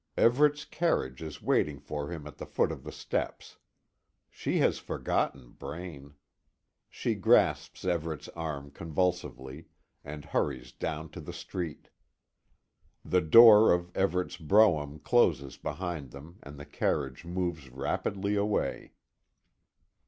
Everet's 0.17 0.65
carriage 0.65 1.21
is 1.21 1.43
waiting 1.43 1.79
for 1.79 2.09
him 2.11 2.25
at 2.25 2.39
the 2.39 2.47
foot 2.47 2.71
of 2.71 2.83
the 2.83 2.91
steps. 2.91 3.57
She 4.31 4.57
has 4.57 4.79
forgotten 4.79 5.51
Braine. 5.51 6.15
She 6.89 7.13
grasps 7.13 7.85
Everet's 7.85 8.27
arm 8.29 8.71
convulsively, 8.71 9.67
and 10.03 10.25
hurries 10.25 10.71
down 10.71 11.09
to 11.11 11.21
the 11.21 11.31
street. 11.33 11.89
The 13.05 13.21
door 13.21 13.71
of 13.71 13.93
Everet's 13.95 14.37
brougham 14.37 14.97
closes 14.97 15.57
behind 15.57 16.09
them 16.09 16.39
and 16.41 16.57
the 16.57 16.65
carriage 16.65 17.23
moves 17.23 17.69
rapidly 17.69 18.35
away. 18.35 18.93